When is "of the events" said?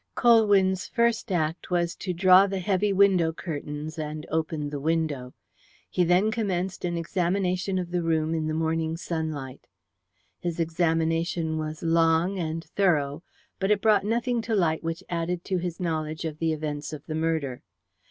16.25-16.93